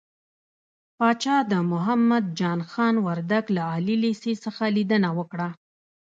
[0.97, 5.49] پاچا د محمد جان خان وردک له عالي لېسې څخه ليدنه وکړه.